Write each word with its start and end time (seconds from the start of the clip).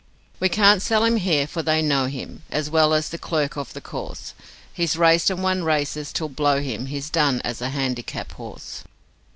'We 0.39 0.49
can't 0.49 0.81
sell 0.81 1.03
him 1.03 1.17
here, 1.17 1.45
for 1.45 1.61
they 1.61 1.79
know 1.79 2.07
him 2.07 2.41
As 2.49 2.71
well 2.71 2.91
as 2.95 3.09
the 3.09 3.19
clerk 3.19 3.55
of 3.55 3.73
the 3.73 3.81
course; 3.81 4.33
He's 4.73 4.95
raced 4.97 5.29
and 5.29 5.43
won 5.43 5.63
races 5.63 6.11
till, 6.11 6.27
blow 6.29 6.59
him, 6.59 6.87
He's 6.87 7.11
done 7.11 7.39
as 7.41 7.61
a 7.61 7.69
handicap 7.69 8.31
horse. 8.31 8.83